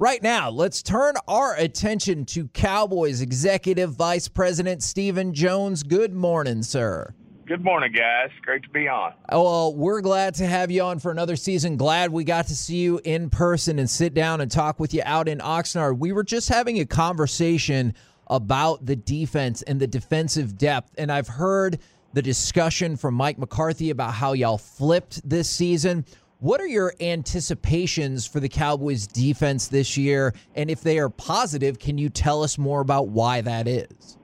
Right 0.00 0.22
now, 0.22 0.48
let's 0.48 0.80
turn 0.80 1.14
our 1.26 1.56
attention 1.56 2.24
to 2.26 2.46
Cowboys 2.46 3.20
Executive 3.20 3.94
Vice 3.94 4.28
President 4.28 4.80
Stephen 4.80 5.34
Jones. 5.34 5.82
Good 5.82 6.14
morning, 6.14 6.62
sir. 6.62 7.12
Good 7.46 7.64
morning, 7.64 7.90
guys. 7.90 8.30
Great 8.42 8.62
to 8.62 8.68
be 8.68 8.86
on. 8.86 9.12
Oh, 9.30 9.42
well, 9.42 9.74
we're 9.74 10.00
glad 10.00 10.34
to 10.34 10.46
have 10.46 10.70
you 10.70 10.82
on 10.82 11.00
for 11.00 11.10
another 11.10 11.34
season. 11.34 11.76
Glad 11.76 12.12
we 12.12 12.22
got 12.22 12.46
to 12.46 12.54
see 12.54 12.76
you 12.76 13.00
in 13.02 13.28
person 13.28 13.80
and 13.80 13.90
sit 13.90 14.14
down 14.14 14.40
and 14.40 14.48
talk 14.48 14.78
with 14.78 14.94
you 14.94 15.02
out 15.04 15.26
in 15.26 15.38
Oxnard. 15.38 15.98
We 15.98 16.12
were 16.12 16.22
just 16.22 16.48
having 16.48 16.78
a 16.78 16.86
conversation 16.86 17.92
about 18.28 18.86
the 18.86 18.94
defense 18.94 19.62
and 19.62 19.80
the 19.80 19.88
defensive 19.88 20.56
depth, 20.56 20.94
and 20.96 21.10
I've 21.10 21.26
heard 21.26 21.80
the 22.12 22.22
discussion 22.22 22.96
from 22.96 23.14
Mike 23.14 23.38
McCarthy 23.38 23.90
about 23.90 24.14
how 24.14 24.32
y'all 24.32 24.58
flipped 24.58 25.28
this 25.28 25.50
season. 25.50 26.04
What 26.40 26.60
are 26.60 26.66
your 26.68 26.94
anticipations 27.00 28.24
for 28.24 28.38
the 28.38 28.48
Cowboys 28.48 29.08
defense 29.08 29.66
this 29.66 29.96
year? 29.96 30.34
And 30.54 30.70
if 30.70 30.82
they 30.82 31.00
are 31.00 31.08
positive, 31.08 31.80
can 31.80 31.98
you 31.98 32.10
tell 32.10 32.44
us 32.44 32.56
more 32.56 32.80
about 32.80 33.08
why 33.08 33.40
that 33.40 33.66
is? 33.66 34.16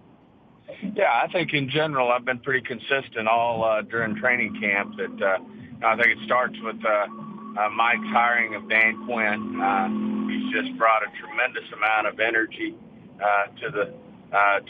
Yeah, 0.95 1.11
I 1.11 1.27
think 1.33 1.53
in 1.55 1.69
general 1.69 2.13
I've 2.13 2.25
been 2.25 2.39
pretty 2.39 2.65
consistent 2.65 3.27
all 3.27 3.65
uh, 3.65 3.83
during 3.83 4.15
training 4.15 4.61
camp. 4.61 4.97
That 4.97 5.23
uh, 5.27 5.39
I 5.85 5.97
think 5.97 6.17
it 6.17 6.25
starts 6.25 6.55
with 6.63 6.77
uh, 6.85 6.89
uh, 6.89 7.69
Mike's 7.71 8.07
hiring 8.13 8.55
of 8.55 8.69
Dan 8.69 9.05
Quinn. 9.07 9.61
Uh, 9.61 9.89
he's 10.31 10.53
just 10.53 10.79
brought 10.79 11.03
a 11.03 11.11
tremendous 11.19 11.65
amount 11.73 12.07
of 12.07 12.21
energy 12.21 12.77
uh, 13.21 13.47
to 13.61 13.71
the 13.71 13.93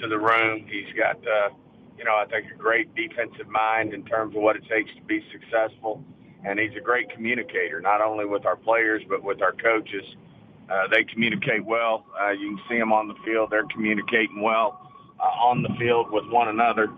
to 0.01 0.09
the 0.09 0.19
room. 0.19 0.65
He's 0.67 0.95
got 0.97 1.19
you 1.98 2.05
know 2.05 2.17
I 2.17 2.25
think 2.25 2.53
a 2.55 2.56
great 2.56 2.95
defensive 2.95 3.48
mind 3.48 3.92
in 3.92 4.03
terms 4.06 4.34
of 4.34 4.41
what 4.41 4.56
it 4.56 4.62
takes 4.67 4.95
to 4.95 5.03
be 5.03 5.23
successful 5.31 6.03
and 6.45 6.59
he's 6.59 6.77
a 6.77 6.80
great 6.80 7.11
communicator, 7.11 7.80
not 7.80 8.01
only 8.01 8.25
with 8.25 8.47
our 8.47 8.57
players 8.57 9.03
but 9.09 9.23
with 9.23 9.43
our 9.43 9.53
coaches. 9.53 10.05
Uh, 10.70 10.89
they 10.91 11.05
communicate 11.05 11.65
well. 11.65 12.07
Uh, 12.20 12.30
you 12.30 12.57
can 12.57 12.61
see 12.69 12.79
them 12.79 12.93
on 12.93 13.09
the 13.09 13.15
field; 13.25 13.51
they're 13.51 13.67
communicating 13.67 14.41
well 14.41 14.91
uh, 15.20 15.25
on 15.25 15.62
the 15.62 15.69
field 15.78 16.11
with 16.11 16.27
one 16.28 16.48
another, 16.48 16.89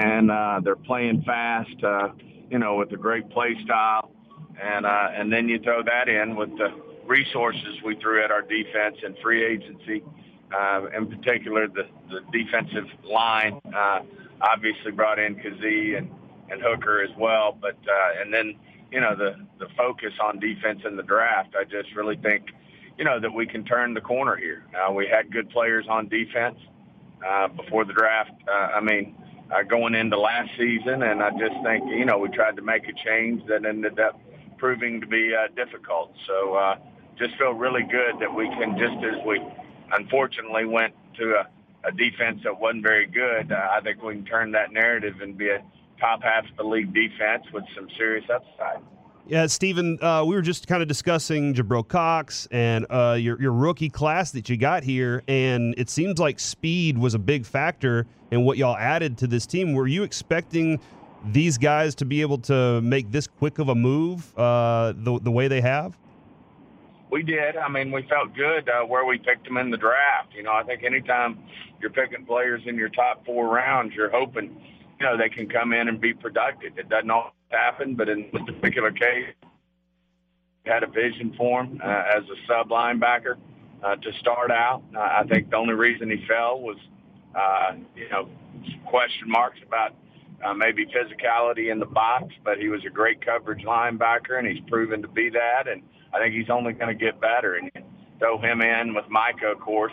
and 0.00 0.30
uh, 0.30 0.60
they're 0.62 0.76
playing 0.76 1.22
fast. 1.22 1.84
Uh, 1.84 2.08
you 2.50 2.58
know, 2.58 2.76
with 2.76 2.90
a 2.92 2.96
great 2.96 3.28
play 3.30 3.54
style, 3.64 4.10
and 4.60 4.84
uh, 4.84 5.08
and 5.14 5.32
then 5.32 5.48
you 5.48 5.58
throw 5.60 5.82
that 5.82 6.08
in 6.08 6.34
with 6.34 6.50
the 6.58 6.68
resources 7.06 7.76
we 7.84 7.96
threw 7.96 8.22
at 8.22 8.30
our 8.30 8.42
defense 8.42 8.96
and 9.04 9.16
free 9.22 9.44
agency, 9.44 10.02
uh, 10.52 10.86
in 10.96 11.06
particular 11.06 11.68
the 11.68 11.86
the 12.10 12.20
defensive 12.32 12.86
line. 13.04 13.60
Uh, 13.74 14.00
obviously 14.40 14.92
brought 14.92 15.18
in 15.18 15.34
Kazee 15.36 15.98
and 15.98 16.10
and 16.50 16.62
Hooker 16.62 17.02
as 17.02 17.10
well, 17.18 17.56
but 17.60 17.76
uh, 17.76 18.20
and 18.22 18.32
then 18.32 18.56
you 18.90 19.00
know, 19.00 19.14
the, 19.14 19.36
the 19.58 19.66
focus 19.76 20.12
on 20.22 20.38
defense 20.38 20.82
in 20.86 20.96
the 20.96 21.02
draft. 21.02 21.54
I 21.58 21.64
just 21.64 21.94
really 21.94 22.16
think, 22.16 22.46
you 22.96 23.04
know, 23.04 23.20
that 23.20 23.32
we 23.32 23.46
can 23.46 23.64
turn 23.64 23.94
the 23.94 24.00
corner 24.00 24.36
here. 24.36 24.64
Uh, 24.74 24.92
we 24.92 25.06
had 25.06 25.30
good 25.30 25.50
players 25.50 25.86
on 25.88 26.08
defense 26.08 26.58
uh, 27.26 27.48
before 27.48 27.84
the 27.84 27.92
draft. 27.92 28.32
Uh, 28.48 28.52
I 28.76 28.80
mean, 28.80 29.14
uh, 29.50 29.62
going 29.62 29.94
into 29.94 30.18
last 30.18 30.50
season, 30.58 31.02
and 31.02 31.22
I 31.22 31.30
just 31.30 31.54
think, 31.62 31.84
you 31.88 32.04
know, 32.04 32.18
we 32.18 32.28
tried 32.28 32.56
to 32.56 32.62
make 32.62 32.88
a 32.88 32.92
change 32.92 33.46
that 33.48 33.64
ended 33.64 33.98
up 33.98 34.20
proving 34.58 35.00
to 35.00 35.06
be 35.06 35.34
uh, 35.34 35.48
difficult. 35.54 36.12
So 36.26 36.54
uh, 36.54 36.76
just 37.18 37.36
feel 37.36 37.52
really 37.52 37.82
good 37.82 38.18
that 38.20 38.34
we 38.34 38.48
can, 38.48 38.76
just 38.78 39.04
as 39.04 39.24
we 39.26 39.40
unfortunately 39.92 40.64
went 40.64 40.94
to 41.18 41.34
a, 41.34 41.88
a 41.88 41.92
defense 41.92 42.40
that 42.44 42.58
wasn't 42.58 42.82
very 42.82 43.06
good, 43.06 43.52
uh, 43.52 43.68
I 43.72 43.80
think 43.80 44.02
we 44.02 44.14
can 44.14 44.24
turn 44.24 44.52
that 44.52 44.72
narrative 44.72 45.20
and 45.20 45.36
be 45.36 45.48
a 45.50 45.62
top 45.98 46.22
half 46.22 46.44
of 46.50 46.56
the 46.56 46.64
league 46.64 46.92
defense 46.92 47.44
with 47.52 47.64
some 47.74 47.88
serious 47.96 48.24
upside. 48.32 48.82
Yeah, 49.28 49.46
Stephen, 49.46 49.98
uh, 50.00 50.24
we 50.26 50.34
were 50.34 50.42
just 50.42 50.66
kind 50.66 50.80
of 50.80 50.88
discussing 50.88 51.52
Jabril 51.52 51.86
Cox 51.86 52.48
and 52.50 52.86
uh, 52.88 53.14
your 53.20 53.40
your 53.40 53.52
rookie 53.52 53.90
class 53.90 54.30
that 54.30 54.48
you 54.48 54.56
got 54.56 54.82
here, 54.82 55.22
and 55.28 55.74
it 55.76 55.90
seems 55.90 56.18
like 56.18 56.40
speed 56.40 56.96
was 56.96 57.12
a 57.12 57.18
big 57.18 57.44
factor 57.44 58.06
in 58.30 58.46
what 58.46 58.56
y'all 58.56 58.76
added 58.76 59.18
to 59.18 59.26
this 59.26 59.44
team. 59.44 59.74
Were 59.74 59.86
you 59.86 60.02
expecting 60.02 60.80
these 61.26 61.58
guys 61.58 61.94
to 61.96 62.06
be 62.06 62.22
able 62.22 62.38
to 62.38 62.80
make 62.80 63.10
this 63.10 63.26
quick 63.26 63.58
of 63.58 63.68
a 63.68 63.74
move 63.74 64.32
uh, 64.38 64.94
the 64.96 65.20
the 65.22 65.30
way 65.30 65.46
they 65.46 65.60
have? 65.60 65.94
We 67.10 67.22
did. 67.22 67.56
I 67.56 67.68
mean, 67.68 67.92
we 67.92 68.06
felt 68.08 68.34
good 68.34 68.68
uh, 68.68 68.84
where 68.86 69.04
we 69.04 69.18
picked 69.18 69.44
them 69.44 69.58
in 69.58 69.70
the 69.70 69.76
draft. 69.76 70.34
You 70.34 70.42
know, 70.42 70.52
I 70.52 70.62
think 70.62 70.84
anytime 70.84 71.38
you're 71.80 71.90
picking 71.90 72.24
players 72.24 72.62
in 72.66 72.76
your 72.76 72.90
top 72.90 73.26
four 73.26 73.48
rounds, 73.48 73.94
you're 73.94 74.10
hoping 74.10 74.58
you 75.00 75.06
know, 75.06 75.16
they 75.16 75.28
can 75.28 75.48
come 75.48 75.72
in 75.72 75.88
and 75.88 76.00
be 76.00 76.12
productive. 76.12 76.78
It 76.78 76.88
doesn't 76.88 77.10
always 77.10 77.32
happen, 77.50 77.94
but 77.94 78.08
in 78.08 78.28
this 78.32 78.42
particular 78.42 78.90
case, 78.90 79.26
had 80.66 80.82
a 80.82 80.86
vision 80.86 81.34
for 81.36 81.62
him 81.62 81.80
uh, 81.82 82.02
as 82.16 82.24
a 82.24 82.36
sub 82.46 82.68
linebacker 82.68 83.36
uh, 83.82 83.96
to 83.96 84.12
start 84.20 84.50
out. 84.50 84.82
Uh, 84.94 85.00
I 85.00 85.24
think 85.28 85.50
the 85.50 85.56
only 85.56 85.74
reason 85.74 86.10
he 86.10 86.24
fell 86.26 86.60
was, 86.60 86.76
uh, 87.34 87.74
you 87.96 88.08
know, 88.10 88.28
question 88.86 89.28
marks 89.28 89.60
about 89.66 89.94
uh, 90.44 90.52
maybe 90.52 90.86
physicality 90.86 91.70
in 91.72 91.78
the 91.78 91.86
box, 91.86 92.34
but 92.44 92.58
he 92.58 92.68
was 92.68 92.84
a 92.84 92.90
great 92.90 93.24
coverage 93.24 93.64
linebacker, 93.64 94.38
and 94.38 94.46
he's 94.46 94.62
proven 94.68 95.00
to 95.02 95.08
be 95.08 95.30
that. 95.30 95.68
And 95.68 95.82
I 96.12 96.18
think 96.18 96.34
he's 96.34 96.50
only 96.50 96.72
going 96.72 96.88
to 96.88 97.04
get 97.04 97.20
better. 97.20 97.54
And 97.54 97.70
throw 98.18 98.38
him 98.38 98.60
in 98.60 98.94
with 98.94 99.08
Micah, 99.08 99.52
of 99.52 99.60
course, 99.60 99.92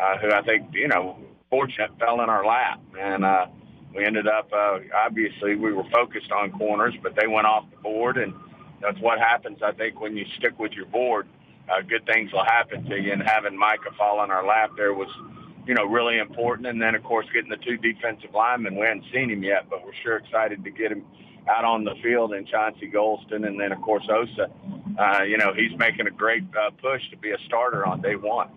uh, 0.00 0.18
who 0.18 0.32
I 0.32 0.42
think, 0.42 0.66
you 0.72 0.88
know, 0.88 1.16
fortunate 1.48 1.90
fell 1.98 2.20
in 2.20 2.28
our 2.28 2.44
lap. 2.44 2.80
And, 2.98 3.24
uh, 3.24 3.46
we 3.94 4.04
ended 4.04 4.26
up 4.28 4.50
uh, 4.52 4.78
obviously 4.94 5.56
we 5.56 5.72
were 5.72 5.88
focused 5.92 6.30
on 6.32 6.52
corners, 6.52 6.94
but 7.02 7.14
they 7.16 7.26
went 7.26 7.46
off 7.46 7.64
the 7.70 7.76
board, 7.78 8.16
and 8.16 8.34
that's 8.80 8.98
what 9.00 9.18
happens. 9.18 9.58
I 9.62 9.72
think 9.72 10.00
when 10.00 10.16
you 10.16 10.24
stick 10.38 10.58
with 10.58 10.72
your 10.72 10.86
board, 10.86 11.26
uh, 11.70 11.82
good 11.82 12.06
things 12.06 12.32
will 12.32 12.44
happen 12.44 12.84
to 12.84 13.00
you. 13.00 13.12
And 13.12 13.22
having 13.22 13.56
Micah 13.56 13.90
fall 13.96 14.18
on 14.18 14.30
our 14.30 14.46
lap 14.46 14.70
there 14.76 14.94
was, 14.94 15.08
you 15.66 15.74
know, 15.74 15.84
really 15.84 16.18
important. 16.18 16.66
And 16.66 16.80
then 16.80 16.94
of 16.94 17.02
course 17.02 17.26
getting 17.32 17.50
the 17.50 17.56
two 17.56 17.76
defensive 17.76 18.30
linemen. 18.34 18.76
We 18.76 18.86
hadn't 18.86 19.04
seen 19.12 19.30
him 19.30 19.42
yet, 19.42 19.68
but 19.68 19.84
we're 19.84 19.94
sure 20.02 20.16
excited 20.16 20.64
to 20.64 20.70
get 20.70 20.92
him 20.92 21.04
out 21.48 21.64
on 21.64 21.84
the 21.84 21.94
field 22.02 22.32
and 22.32 22.46
Chauncey 22.46 22.90
Golston, 22.90 23.46
and 23.46 23.58
then 23.58 23.72
of 23.72 23.80
course 23.82 24.06
Osa. 24.10 24.50
Uh, 24.98 25.22
you 25.22 25.38
know, 25.38 25.52
he's 25.54 25.76
making 25.78 26.06
a 26.06 26.10
great 26.10 26.44
uh, 26.54 26.70
push 26.82 27.02
to 27.10 27.16
be 27.16 27.30
a 27.30 27.38
starter 27.46 27.86
on 27.86 28.00
day 28.02 28.16
one. 28.16 28.48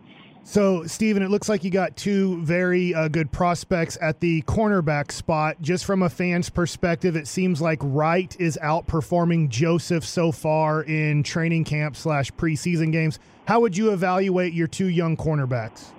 So, 0.45 0.85
Stephen, 0.85 1.23
it 1.23 1.31
looks 1.31 1.47
like 1.47 1.63
you 1.63 1.71
got 1.71 1.95
two 1.95 2.41
very 2.41 2.93
uh, 2.93 3.07
good 3.07 3.31
prospects 3.31 3.97
at 4.01 4.19
the 4.19 4.41
cornerback 4.41 5.09
spot. 5.09 5.55
Just 5.61 5.85
from 5.85 6.03
a 6.03 6.09
fan's 6.09 6.49
perspective, 6.49 7.15
it 7.15 7.27
seems 7.27 7.61
like 7.61 7.79
Wright 7.81 8.35
is 8.39 8.59
outperforming 8.61 9.47
Joseph 9.47 10.03
so 10.03 10.33
far 10.33 10.83
in 10.83 11.23
training 11.23 11.63
camp 11.63 11.95
slash 11.95 12.29
preseason 12.33 12.91
games. 12.91 13.19
How 13.45 13.61
would 13.61 13.77
you 13.77 13.93
evaluate 13.93 14.53
your 14.53 14.67
two 14.67 14.89
young 14.89 15.15
cornerbacks? 15.15 15.91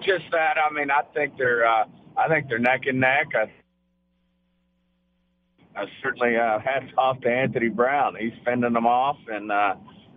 Just 0.00 0.24
that. 0.32 0.56
I 0.58 0.72
mean, 0.72 0.90
I 0.90 1.02
think 1.14 1.36
they're. 1.36 1.66
Uh, 1.66 1.84
I 2.16 2.28
think 2.28 2.48
they're 2.48 2.58
neck 2.58 2.86
and 2.86 3.00
neck. 3.00 3.28
I, 3.34 3.52
I 5.78 5.84
certainly 6.02 6.36
uh, 6.36 6.58
hats 6.58 6.90
off 6.96 7.20
to 7.20 7.28
Anthony 7.28 7.68
Brown. 7.68 8.16
He's 8.18 8.32
fending 8.46 8.72
them 8.72 8.86
off 8.86 9.18
and. 9.28 9.52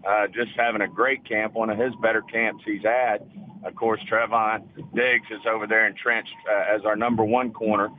Uh, 0.06 0.10
uh, 0.10 0.28
just 0.28 0.52
having 0.58 0.82
a 0.82 0.88
great 0.88 1.28
camp, 1.28 1.54
one 1.54 1.70
of 1.70 1.78
his 1.78 1.94
better 2.02 2.22
camps 2.22 2.64
he's 2.66 2.84
had. 2.84 3.28
Of 3.64 3.76
course, 3.76 4.00
Trevon 4.12 4.64
Diggs 4.94 5.28
is 5.32 5.42
over 5.50 5.68
there 5.68 5.88
entrenched 5.88 6.36
uh, 6.50 6.76
as 6.76 6.86
our 6.86 6.96
number 6.96 7.24
one 7.24 7.52
corner. 7.52 7.90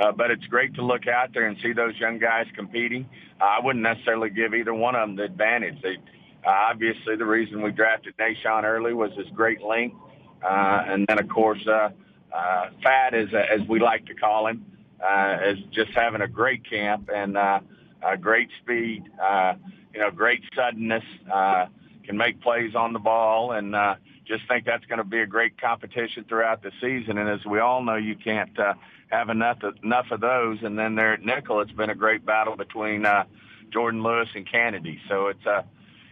Uh, 0.00 0.10
but 0.10 0.30
it's 0.30 0.44
great 0.46 0.74
to 0.74 0.84
look 0.84 1.06
out 1.06 1.32
there 1.32 1.46
and 1.46 1.56
see 1.62 1.72
those 1.72 1.96
young 1.98 2.18
guys 2.18 2.46
competing. 2.56 3.08
Uh, 3.40 3.44
I 3.44 3.60
wouldn't 3.64 3.82
necessarily 3.82 4.28
give 4.28 4.52
either 4.52 4.74
one 4.74 4.96
of 4.96 5.08
them 5.08 5.16
the 5.16 5.22
advantage. 5.22 5.80
They, 5.82 5.96
uh, 6.44 6.50
obviously, 6.50 7.16
the 7.16 7.24
reason 7.24 7.62
we 7.62 7.70
drafted 7.70 8.16
Nahshon 8.16 8.64
early 8.64 8.92
was 8.92 9.12
his 9.16 9.28
great 9.34 9.62
length, 9.62 9.96
uh, 10.42 10.82
and 10.88 11.06
then 11.08 11.20
of 11.20 11.28
course, 11.28 11.64
uh, 11.68 11.90
uh, 12.34 12.70
Fat, 12.82 13.14
as 13.14 13.28
as 13.32 13.66
we 13.68 13.78
like 13.78 14.04
to 14.06 14.14
call 14.14 14.48
him, 14.48 14.66
uh, 15.00 15.38
is 15.46 15.58
just 15.70 15.92
having 15.94 16.22
a 16.22 16.28
great 16.28 16.68
camp 16.68 17.08
and 17.14 17.36
uh, 17.36 17.60
uh, 18.04 18.16
great 18.16 18.48
speed. 18.62 19.04
Uh, 19.22 19.54
you 19.94 20.00
know, 20.00 20.10
great 20.10 20.42
suddenness, 20.56 21.04
uh, 21.32 21.66
can 22.04 22.16
make 22.16 22.40
plays 22.40 22.74
on 22.74 22.92
the 22.92 22.98
ball, 22.98 23.52
and 23.52 23.74
uh, 23.74 23.94
just 24.26 24.46
think 24.48 24.66
that's 24.66 24.84
going 24.86 24.98
to 24.98 25.04
be 25.04 25.20
a 25.20 25.26
great 25.26 25.60
competition 25.60 26.24
throughout 26.28 26.62
the 26.62 26.70
season. 26.80 27.18
And 27.18 27.28
as 27.28 27.44
we 27.46 27.60
all 27.60 27.82
know, 27.82 27.96
you 27.96 28.16
can't 28.16 28.58
uh, 28.58 28.74
have 29.08 29.28
enough 29.28 29.62
of, 29.62 29.76
enough 29.82 30.06
of 30.10 30.20
those. 30.20 30.58
And 30.62 30.78
then 30.78 30.96
there 30.96 31.14
at 31.14 31.22
nickel, 31.22 31.60
it's 31.60 31.72
been 31.72 31.90
a 31.90 31.94
great 31.94 32.26
battle 32.26 32.56
between 32.56 33.06
uh, 33.06 33.24
Jourdan 33.70 34.02
Lewis 34.02 34.28
and 34.34 34.50
Canady. 34.50 35.00
So 35.08 35.28
it's 35.28 35.46
a, 35.46 35.50
uh, 35.50 35.62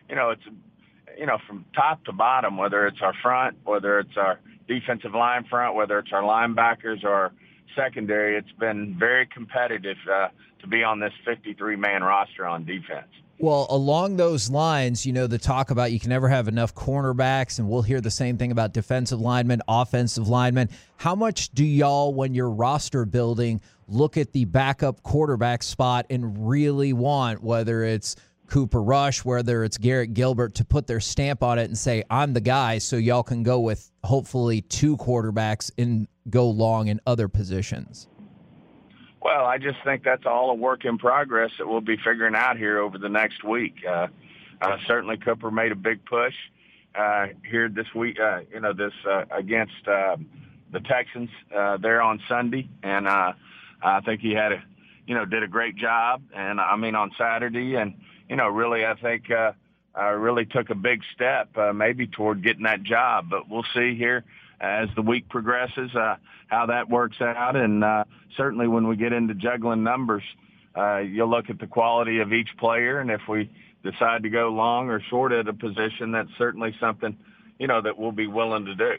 you 0.09 0.15
know, 0.15 0.31
it's 0.31 0.43
you 1.19 1.27
know 1.27 1.39
from 1.47 1.65
top 1.75 2.05
to 2.05 2.13
bottom, 2.13 2.57
whether 2.57 2.87
it's 2.87 3.01
our 3.03 3.15
front, 3.23 3.59
whether 3.65 3.99
it's 3.99 4.17
our 4.17 4.41
defensive 4.69 5.15
line 5.15 5.45
front, 5.45 5.75
whether 5.75 5.99
it's 5.99 6.13
our 6.13 6.23
linebackers 6.23 7.05
or 7.05 7.33
secondary, 7.77 8.37
it's 8.37 8.53
been 8.59 8.97
very 8.99 9.27
competitive 9.27 9.97
uh, 10.11 10.29
to 10.61 10.67
be 10.67 10.83
on 10.83 11.01
this 11.01 11.13
53 11.25 11.77
man 11.77 12.03
roster 12.03 12.47
on 12.47 12.65
defense. 12.65 13.09
Well, 13.39 13.67
along 13.71 14.19
those 14.19 14.51
lines, 14.51 15.05
you 15.05 15.13
know, 15.13 15.27
the 15.27 15.39
talk 15.39 15.73
about 15.73 15.91
you 15.91 15.99
can 15.99 16.11
never 16.11 16.29
have 16.29 16.47
enough 16.47 16.77
cornerbacks, 16.77 17.59
and 17.59 17.69
we'll 17.69 17.83
hear 17.83 18.01
the 18.01 18.11
same 18.11 18.39
thing 18.39 18.53
about 18.53 18.73
defensive 18.73 19.21
linemen, 19.21 19.63
offensive 19.67 20.29
linemen. 20.29 20.69
How 20.97 21.17
much 21.17 21.51
do 21.51 21.65
y'all, 21.65 22.15
when 22.15 22.35
you're 22.35 22.51
roster 22.51 23.05
building, 23.05 23.61
look 23.89 24.17
at 24.17 24.33
the 24.33 24.45
backup 24.45 25.03
quarterback 25.03 25.65
spot 25.65 26.07
and 26.09 26.49
really 26.49 26.93
want, 26.93 27.43
whether 27.43 27.83
it's 27.83 28.15
Cooper 28.49 28.83
Rush, 28.83 29.25
whether 29.25 29.65
it's 29.65 29.79
Garrett 29.79 30.15
Gilbert, 30.15 30.55
to 30.57 30.65
put 30.65 30.87
their 30.87 31.01
stamp 31.01 31.43
on 31.43 31.59
it 31.59 31.65
and 31.65 31.79
say, 31.79 32.05
I'm 32.11 32.35
the 32.35 32.41
guy, 32.41 32.79
so 32.79 32.97
y'all 32.97 33.23
can 33.23 33.43
go 33.43 33.61
with 33.61 33.91
hopefully 34.05 34.61
two 34.63 34.97
quarterbacks 34.97 35.71
and 35.79 36.07
go 36.29 36.49
long 36.49 36.89
in 36.89 37.01
other 37.07 37.29
positions? 37.29 38.09
Well, 39.21 39.47
I 39.47 39.59
just 39.59 39.79
think 39.85 40.03
that's 40.03 40.27
all 40.27 40.51
a 40.51 40.55
work 40.55 40.85
in 40.85 40.99
progress 40.99 41.53
that 41.59 41.67
we'll 41.67 41.81
be 41.81 41.97
figuring 41.97 42.35
out 42.35 42.57
here 42.59 42.81
over 42.81 42.99
the 42.99 43.09
next 43.09 43.45
week. 43.45 43.77
Uh, 43.89 44.09
uh, 44.61 44.77
certainly, 44.87 45.17
Cooper 45.17 45.51
made 45.51 45.73
a 45.73 45.77
big 45.77 46.05
push 46.05 46.35
uh, 46.95 47.27
here 47.49 47.69
this 47.69 47.87
week. 47.95 48.19
Uh, 48.21 48.41
you 48.53 48.61
know, 48.61 48.73
this 48.73 48.93
uh, 49.09 49.25
against 49.31 49.87
uh, 49.87 50.17
the 50.73 50.81
Texans 50.81 51.31
uh, 51.55 51.77
there 51.77 52.03
on 52.03 52.21
Sunday, 52.29 52.69
and 52.83 53.09
I 53.09 53.35
think 54.05 54.21
he 54.21 54.33
had 54.33 54.53
a, 54.53 54.63
you 55.07 55.15
know, 55.15 55.25
did 55.25 55.43
a 55.43 55.49
great 55.49 55.77
job. 55.77 56.23
And 56.35 56.61
I 56.61 56.77
mean 56.77 56.95
on 56.95 57.11
Saturday, 57.17 57.77
and 57.77 57.95
you 58.33 58.37
know, 58.37 58.49
really, 58.49 58.87
I 58.87 58.95
think 58.95 59.31
uh, 59.31 59.53
uh, 59.95 60.13
really 60.13 60.47
took 60.47 60.71
a 60.71 60.75
big 60.75 61.03
step, 61.15 61.55
uh, 61.59 61.75
maybe 61.75 62.07
toward 62.07 62.43
getting 62.43 62.63
that 62.63 62.83
job. 62.83 63.27
But 63.29 63.47
we'll 63.47 63.67
see 63.75 63.95
here 63.95 64.25
as 64.59 64.89
the 64.97 65.03
week 65.03 65.29
progresses 65.29 65.95
uh, 65.95 66.17
how 66.47 66.65
that 66.65 66.89
works 66.89 67.21
out, 67.21 67.57
and 67.57 67.85
uh, 67.85 68.05
certainly 68.35 68.67
when 68.69 68.89
we 68.89 68.97
get 68.97 69.13
into 69.13 69.35
juggling 69.35 69.83
numbers, 69.83 70.23
uh, 70.75 71.01
you'll 71.01 71.29
look 71.29 71.51
at 71.51 71.59
the 71.59 71.67
quality 71.67 72.21
of 72.21 72.33
each 72.33 72.49
player, 72.57 73.01
and 73.01 73.11
if 73.11 73.21
we 73.29 73.51
decide 73.83 74.23
to 74.23 74.31
go 74.31 74.49
long 74.49 74.89
or 74.89 75.03
short 75.11 75.33
at 75.33 75.47
a 75.47 75.53
position, 75.53 76.13
that's 76.13 76.31
certainly 76.39 76.75
something 76.81 77.15
you 77.59 77.67
know 77.67 77.83
that 77.83 77.99
we'll 77.99 78.13
be 78.13 78.29
willing 78.29 78.65
to 78.65 78.75
do. 78.75 78.93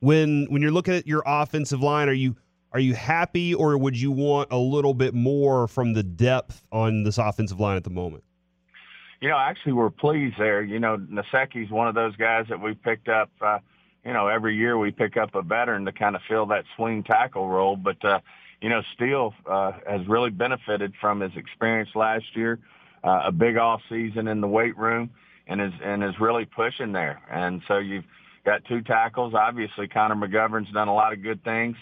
When 0.00 0.46
when 0.48 0.62
you're 0.62 0.70
looking 0.70 0.94
at 0.94 1.06
your 1.06 1.22
offensive 1.26 1.82
line, 1.82 2.08
are 2.08 2.14
you 2.14 2.36
are 2.72 2.80
you 2.80 2.94
happy, 2.94 3.54
or 3.54 3.76
would 3.76 4.00
you 4.00 4.12
want 4.12 4.50
a 4.50 4.56
little 4.56 4.94
bit 4.94 5.12
more 5.12 5.68
from 5.68 5.92
the 5.92 6.02
depth 6.02 6.66
on 6.72 7.02
this 7.02 7.18
offensive 7.18 7.60
line 7.60 7.76
at 7.76 7.84
the 7.84 7.90
moment? 7.90 8.24
You 9.22 9.28
know, 9.28 9.38
actually, 9.38 9.74
we're 9.74 9.90
pleased 9.90 10.34
there. 10.36 10.64
You 10.64 10.80
know, 10.80 10.96
Nsekhe's 10.96 11.70
one 11.70 11.86
of 11.86 11.94
those 11.94 12.16
guys 12.16 12.46
that 12.48 12.60
we 12.60 12.74
picked 12.74 13.08
up. 13.08 13.30
Uh, 13.40 13.60
you 14.04 14.12
know, 14.12 14.26
every 14.26 14.56
year 14.56 14.76
we 14.76 14.90
pick 14.90 15.16
up 15.16 15.36
a 15.36 15.42
veteran 15.42 15.84
to 15.84 15.92
kind 15.92 16.16
of 16.16 16.22
fill 16.28 16.44
that 16.46 16.64
swing 16.74 17.04
tackle 17.04 17.48
role. 17.48 17.76
But, 17.76 18.04
uh, 18.04 18.18
you 18.60 18.68
know, 18.68 18.82
Steele 18.96 19.32
uh, 19.48 19.74
has 19.88 20.04
really 20.08 20.30
benefited 20.30 20.92
from 21.00 21.20
his 21.20 21.30
experience 21.36 21.90
last 21.94 22.24
year, 22.34 22.58
uh, 23.04 23.20
a 23.26 23.30
big 23.30 23.56
off 23.56 23.80
season 23.88 24.26
in 24.26 24.40
the 24.40 24.48
weight 24.48 24.76
room, 24.76 25.08
and 25.46 25.60
is 25.60 25.72
and 25.84 26.02
is 26.02 26.18
really 26.18 26.44
pushing 26.44 26.90
there. 26.90 27.22
And 27.30 27.62
so 27.68 27.78
you've 27.78 28.04
got 28.44 28.64
two 28.64 28.82
tackles. 28.82 29.34
Obviously, 29.34 29.86
Connor 29.86 30.16
McGovern's 30.16 30.72
done 30.72 30.88
a 30.88 30.94
lot 30.94 31.12
of 31.12 31.22
good 31.22 31.44
things. 31.44 31.76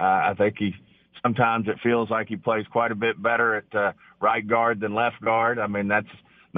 Uh, 0.00 0.04
I 0.04 0.34
think 0.38 0.54
he 0.58 0.74
sometimes 1.22 1.68
it 1.68 1.76
feels 1.82 2.08
like 2.08 2.28
he 2.28 2.36
plays 2.36 2.64
quite 2.72 2.92
a 2.92 2.94
bit 2.94 3.22
better 3.22 3.56
at 3.56 3.74
uh, 3.74 3.92
right 4.22 4.48
guard 4.48 4.80
than 4.80 4.94
left 4.94 5.20
guard. 5.20 5.58
I 5.58 5.66
mean, 5.66 5.86
that's 5.88 6.08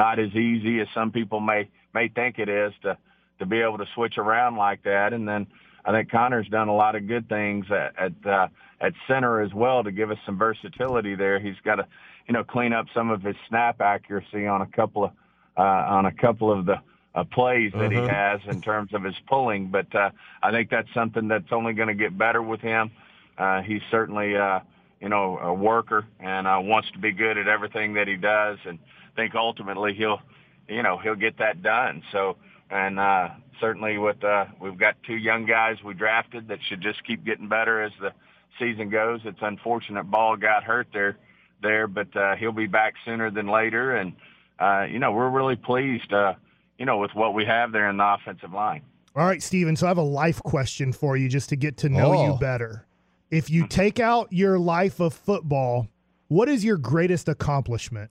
not 0.00 0.18
as 0.18 0.34
easy 0.34 0.80
as 0.80 0.88
some 0.94 1.12
people 1.12 1.40
may 1.40 1.68
may 1.92 2.08
think 2.08 2.38
it 2.38 2.48
is 2.48 2.72
to 2.82 2.96
to 3.38 3.44
be 3.44 3.60
able 3.60 3.76
to 3.78 3.86
switch 3.94 4.16
around 4.16 4.56
like 4.56 4.82
that. 4.84 5.12
And 5.12 5.28
then 5.28 5.46
I 5.84 5.92
think 5.92 6.10
Connor's 6.10 6.48
done 6.48 6.68
a 6.68 6.74
lot 6.74 6.94
of 6.94 7.06
good 7.06 7.28
things 7.28 7.66
at 7.70 7.92
at, 7.98 8.26
uh, 8.26 8.48
at 8.80 8.94
center 9.06 9.42
as 9.42 9.52
well 9.52 9.84
to 9.84 9.92
give 9.92 10.10
us 10.10 10.16
some 10.24 10.38
versatility 10.38 11.14
there. 11.16 11.38
He's 11.38 11.60
got 11.64 11.76
to, 11.76 11.86
you 12.26 12.32
know, 12.32 12.44
clean 12.44 12.72
up 12.72 12.86
some 12.94 13.10
of 13.10 13.20
his 13.22 13.36
snap 13.48 13.82
accuracy 13.82 14.46
on 14.46 14.62
a 14.62 14.66
couple 14.66 15.04
of 15.04 15.10
uh, 15.58 15.96
on 15.96 16.06
a 16.06 16.12
couple 16.12 16.50
of 16.50 16.64
the 16.64 16.78
uh, 17.14 17.24
plays 17.24 17.72
that 17.72 17.92
uh-huh. 17.92 18.02
he 18.02 18.08
has 18.08 18.40
in 18.46 18.62
terms 18.62 18.94
of 18.94 19.04
his 19.04 19.16
pulling. 19.28 19.68
But 19.68 19.94
uh, 19.94 20.10
I 20.42 20.50
think 20.50 20.70
that's 20.70 20.92
something 20.94 21.28
that's 21.28 21.52
only 21.52 21.74
going 21.74 21.88
to 21.88 22.00
get 22.04 22.16
better 22.16 22.40
with 22.40 22.60
him. 22.60 22.90
Uh, 23.36 23.60
he's 23.60 23.82
certainly, 23.90 24.34
uh, 24.36 24.60
you 25.00 25.10
know, 25.10 25.38
a 25.38 25.52
worker 25.52 26.06
and 26.20 26.46
uh, 26.46 26.58
wants 26.62 26.90
to 26.92 26.98
be 26.98 27.12
good 27.12 27.36
at 27.36 27.48
everything 27.48 27.94
that 27.94 28.08
he 28.08 28.16
does, 28.16 28.58
and 28.64 28.78
think 29.16 29.34
ultimately 29.34 29.94
he'll, 29.94 30.20
you 30.68 30.82
know, 30.82 30.98
he'll 30.98 31.14
get 31.14 31.38
that 31.38 31.62
done. 31.62 32.02
So 32.12 32.36
and 32.70 32.98
uh, 33.00 33.30
certainly 33.60 33.98
with 33.98 34.22
uh, 34.22 34.46
we've 34.60 34.78
got 34.78 34.96
two 35.06 35.16
young 35.16 35.44
guys 35.44 35.76
we 35.84 35.94
drafted 35.94 36.48
that 36.48 36.58
should 36.68 36.80
just 36.80 37.04
keep 37.04 37.24
getting 37.24 37.48
better 37.48 37.82
as 37.82 37.92
the 38.00 38.12
season 38.58 38.90
goes. 38.90 39.20
It's 39.24 39.38
unfortunate 39.42 40.04
Ball 40.04 40.36
got 40.36 40.64
hurt 40.64 40.88
there, 40.92 41.18
there, 41.62 41.86
but 41.86 42.14
uh, 42.16 42.36
he'll 42.36 42.52
be 42.52 42.66
back 42.66 42.94
sooner 43.04 43.30
than 43.30 43.48
later. 43.48 43.96
And 43.96 44.14
uh, 44.58 44.86
you 44.88 44.98
know 44.98 45.12
we're 45.12 45.30
really 45.30 45.56
pleased, 45.56 46.12
uh, 46.12 46.34
you 46.78 46.86
know, 46.86 46.98
with 46.98 47.14
what 47.14 47.34
we 47.34 47.44
have 47.44 47.72
there 47.72 47.90
in 47.90 47.96
the 47.96 48.04
offensive 48.04 48.52
line. 48.52 48.82
All 49.16 49.26
right, 49.26 49.42
Stephen. 49.42 49.74
So 49.74 49.86
I 49.86 49.88
have 49.88 49.98
a 49.98 50.02
life 50.02 50.40
question 50.42 50.92
for 50.92 51.16
you, 51.16 51.28
just 51.28 51.48
to 51.48 51.56
get 51.56 51.76
to 51.78 51.88
know 51.88 52.14
oh. 52.14 52.26
you 52.26 52.38
better. 52.38 52.86
If 53.30 53.50
you 53.50 53.66
take 53.66 54.00
out 54.00 54.32
your 54.32 54.58
life 54.58 54.98
of 55.00 55.14
football, 55.14 55.88
what 56.28 56.48
is 56.48 56.64
your 56.64 56.76
greatest 56.76 57.28
accomplishment? 57.28 58.10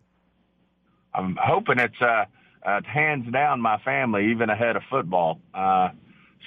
I'm 1.20 1.38
hoping 1.42 1.80
it's. 1.80 2.02
Uh, 2.02 2.26
uh, 2.64 2.82
hands 2.86 3.32
down 3.32 3.62
my 3.62 3.78
family, 3.80 4.32
even 4.32 4.50
ahead 4.50 4.76
of 4.76 4.84
football. 4.90 5.40
Uh, 5.54 5.90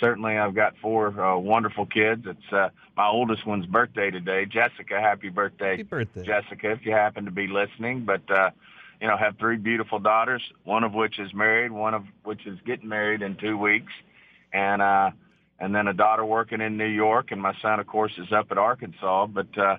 certainly, 0.00 0.36
I've 0.36 0.54
got 0.54 0.74
four 0.80 1.08
uh, 1.08 1.38
wonderful 1.38 1.86
kids. 1.86 2.24
It's 2.26 2.52
uh, 2.52 2.68
my 2.96 3.08
oldest 3.08 3.46
one's 3.46 3.66
birthday 3.66 4.10
today. 4.10 4.44
Jessica, 4.44 5.00
happy 5.00 5.28
birthday, 5.28 5.78
happy 5.78 5.82
birthday, 5.84 6.22
Jessica! 6.22 6.72
If 6.72 6.84
you 6.84 6.92
happen 6.92 7.24
to 7.24 7.30
be 7.30 7.46
listening, 7.46 8.04
but 8.04 8.30
uh, 8.30 8.50
you 9.00 9.08
know, 9.08 9.16
have 9.16 9.38
three 9.38 9.56
beautiful 9.56 9.98
daughters. 9.98 10.42
One 10.64 10.84
of 10.84 10.92
which 10.92 11.18
is 11.18 11.32
married, 11.34 11.72
one 11.72 11.94
of 11.94 12.04
which 12.24 12.46
is 12.46 12.58
getting 12.66 12.88
married 12.88 13.22
in 13.22 13.36
two 13.36 13.56
weeks, 13.56 13.92
and 14.52 14.82
uh, 14.82 15.10
and 15.58 15.74
then 15.74 15.88
a 15.88 15.94
daughter 15.94 16.24
working 16.24 16.60
in 16.60 16.76
New 16.76 16.84
York, 16.84 17.32
and 17.32 17.40
my 17.40 17.54
son, 17.62 17.80
of 17.80 17.86
course, 17.86 18.12
is 18.18 18.32
up 18.32 18.50
at 18.50 18.58
Arkansas. 18.58 19.26
But 19.26 19.56
uh, 19.56 19.76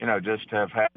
you 0.00 0.06
know, 0.06 0.20
just 0.20 0.48
have 0.50 0.70
had 0.70 0.90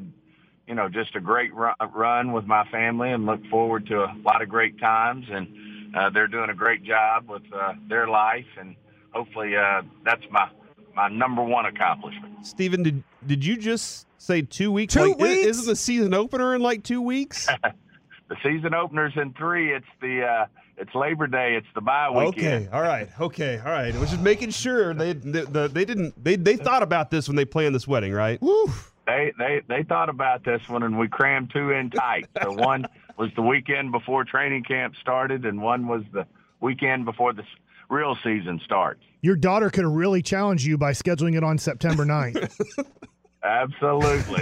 you 0.67 0.73
know, 0.73 0.89
just 0.89 1.15
a 1.15 1.19
great 1.19 1.51
run 1.53 2.31
with 2.31 2.45
my 2.45 2.67
family 2.69 3.12
and 3.12 3.25
look 3.25 3.45
forward 3.47 3.85
to 3.88 4.03
a 4.03 4.15
lot 4.23 4.41
of 4.41 4.50
great 4.50 4.79
times. 4.79 5.25
And 5.29 5.47
uh, 5.95 6.09
they're 6.09 6.27
doing 6.27 6.50
a 6.50 6.56
great 6.56 6.83
job 6.83 7.29
with 7.29 7.44
uh, 7.53 7.73
their 7.88 8.07
life, 8.07 8.45
and 8.59 8.75
hopefully 9.13 9.56
uh, 9.56 9.81
that's 10.03 10.23
my 10.31 10.50
my 10.95 11.07
number 11.09 11.44
one 11.44 11.65
accomplishment. 11.65 12.45
Stephen, 12.45 12.83
did 12.83 13.03
did 13.25 13.45
you 13.45 13.57
just 13.57 14.07
say 14.17 14.41
two 14.41 14.71
weeks? 14.71 14.94
Two 14.94 15.09
like, 15.09 15.19
weeks? 15.19 15.45
Isn't 15.45 15.67
the 15.67 15.75
season 15.75 16.13
opener 16.13 16.56
in 16.56 16.62
like 16.62 16.83
two 16.83 17.01
weeks? 17.01 17.47
the 18.29 18.35
season 18.44 18.73
opener's 18.73 19.13
in 19.15 19.33
three. 19.33 19.73
It's 19.73 19.85
the 20.01 20.25
uh, 20.25 20.45
it's 20.77 20.94
Labor 20.95 21.27
Day. 21.27 21.56
It's 21.56 21.67
the 21.75 21.81
bye 21.81 22.09
weekend. 22.09 22.67
Okay, 22.67 22.75
all 22.75 22.81
right, 22.81 23.07
okay, 23.21 23.59
all 23.59 23.71
right. 23.71 23.95
I 23.95 24.00
was 24.00 24.09
just 24.09 24.21
making 24.21 24.50
sure 24.50 24.94
they 24.94 25.13
they, 25.13 25.67
they 25.67 25.85
didn't 25.85 26.21
they 26.21 26.35
they 26.35 26.57
thought 26.57 26.83
about 26.83 27.12
this 27.12 27.27
when 27.29 27.38
they 27.38 27.45
planned 27.45 27.75
this 27.75 27.88
wedding, 27.88 28.12
right? 28.12 28.41
Woo 28.41 28.69
they 29.06 29.34
they 29.38 29.62
they 29.68 29.84
thought 29.84 30.10
about 30.10 30.44
this 30.44 30.68
one, 30.68 30.84
and 30.84 30.98
we 30.98 31.07
crammed 31.07 31.52
two 31.52 31.72
in 31.72 31.90
tight. 31.90 32.28
So 32.42 32.52
one 32.52 32.86
was 33.18 33.30
the 33.36 33.42
weekend 33.42 33.92
before 33.92 34.24
training 34.24 34.63
camp 34.63 34.96
started, 35.02 35.46
and 35.46 35.62
one 35.62 35.88
was 35.88 36.04
the 36.12 36.25
weekend 36.60 37.06
before 37.06 37.34
the 37.34 37.44
real 37.90 38.18
season 38.24 38.60
starts. 38.66 39.02
Your 39.22 39.36
daughter 39.36 39.69
could 39.69 39.84
have 39.84 39.94
really 39.94 40.22
challenged 40.22 40.65
you 40.65 40.77
by 40.77 40.91
scheduling 40.91 41.36
it 41.36 41.44
on 41.44 41.58
September 41.58 42.06
9th. 42.06 42.86
Absolutely, 43.44 44.41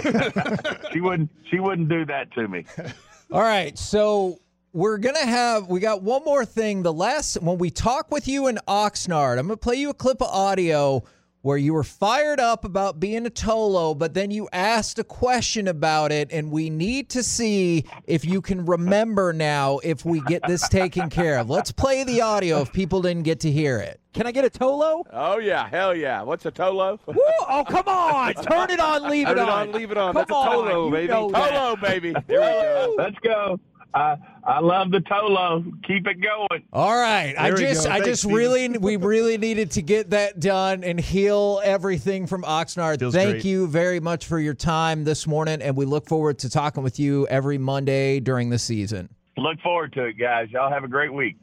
she 0.92 1.00
wouldn't. 1.00 1.30
She 1.50 1.60
wouldn't 1.60 1.90
do 1.90 2.06
that 2.06 2.32
to 2.32 2.48
me. 2.48 2.64
All 3.30 3.42
right, 3.42 3.76
so 3.78 4.38
we're 4.72 4.98
gonna 4.98 5.26
have 5.26 5.68
we 5.68 5.80
got 5.80 6.02
one 6.02 6.24
more 6.24 6.46
thing. 6.46 6.82
The 6.82 6.92
last 6.92 7.40
when 7.42 7.58
we 7.58 7.70
talk 7.70 8.10
with 8.10 8.26
you 8.26 8.46
in 8.46 8.58
Oxnard, 8.66 9.38
I'm 9.38 9.46
gonna 9.46 9.58
play 9.58 9.76
you 9.76 9.90
a 9.90 9.94
clip 9.94 10.22
of 10.22 10.28
audio 10.28 11.04
where 11.44 11.58
you 11.58 11.74
were 11.74 11.84
fired 11.84 12.40
up 12.40 12.64
about 12.64 12.98
being 12.98 13.26
a 13.26 13.30
Tolo, 13.30 13.96
but 13.96 14.14
then 14.14 14.30
you 14.30 14.48
asked 14.50 14.98
a 14.98 15.04
question 15.04 15.68
about 15.68 16.10
it, 16.10 16.32
and 16.32 16.50
we 16.50 16.70
need 16.70 17.10
to 17.10 17.22
see 17.22 17.84
if 18.06 18.24
you 18.24 18.40
can 18.40 18.64
remember 18.64 19.30
now 19.30 19.76
if 19.84 20.06
we 20.06 20.22
get 20.22 20.40
this 20.48 20.66
taken 20.70 21.10
care 21.10 21.38
of. 21.38 21.50
Let's 21.50 21.70
play 21.70 22.02
the 22.02 22.22
audio 22.22 22.62
if 22.62 22.72
people 22.72 23.02
didn't 23.02 23.24
get 23.24 23.40
to 23.40 23.50
hear 23.50 23.78
it. 23.78 24.00
Can 24.14 24.26
I 24.26 24.32
get 24.32 24.46
a 24.46 24.48
Tolo? 24.48 25.02
Oh 25.12 25.36
yeah, 25.38 25.68
hell 25.68 25.94
yeah! 25.94 26.22
What's 26.22 26.46
a 26.46 26.50
Tolo? 26.50 26.98
Woo! 27.06 27.14
Oh 27.16 27.62
come 27.68 27.88
on! 27.88 28.32
Turn 28.50 28.70
it 28.70 28.80
on, 28.80 29.10
leave 29.10 29.28
it, 29.28 29.34
Turn 29.34 29.40
on. 29.40 29.48
it 29.48 29.50
on, 29.50 29.72
leave 29.72 29.90
it 29.90 29.98
on. 29.98 30.14
Come 30.14 30.20
That's 30.26 30.30
a 30.30 30.34
Tolo, 30.34 30.86
on, 30.86 30.92
baby. 30.92 31.12
Tolo, 31.12 31.80
baby. 31.82 32.14
Here 32.26 32.40
we 32.40 32.46
go. 32.46 32.94
Let's 32.96 33.18
go. 33.18 33.60
I 33.94 34.16
I 34.42 34.60
love 34.60 34.90
the 34.90 34.98
Tolo. 34.98 35.64
Keep 35.84 36.06
it 36.06 36.20
going. 36.20 36.64
All 36.72 36.94
right. 36.94 37.34
I 37.38 37.52
just 37.52 37.88
I 37.88 38.00
just 38.00 38.24
really 38.24 38.68
we 38.76 38.96
really 39.14 39.38
needed 39.38 39.70
to 39.72 39.82
get 39.82 40.10
that 40.10 40.40
done 40.40 40.84
and 40.84 40.98
heal 40.98 41.60
everything 41.64 42.26
from 42.26 42.42
Oxnard. 42.42 42.98
Feels 42.98 43.14
Thank 43.14 43.30
great. 43.30 43.44
you 43.44 43.66
very 43.68 44.00
much 44.00 44.26
for 44.26 44.38
your 44.38 44.54
time 44.54 45.04
this 45.04 45.26
morning 45.26 45.62
and 45.62 45.76
we 45.76 45.86
look 45.86 46.08
forward 46.08 46.38
to 46.40 46.50
talking 46.50 46.82
with 46.82 46.98
you 46.98 47.26
every 47.28 47.58
Monday 47.58 48.20
during 48.20 48.50
the 48.50 48.58
season. 48.58 49.08
Look 49.36 49.60
forward 49.60 49.92
to 49.94 50.06
it, 50.06 50.14
guys. 50.14 50.48
Y'all 50.50 50.70
have 50.70 50.84
a 50.84 50.88
great 50.88 51.12
week. 51.12 51.36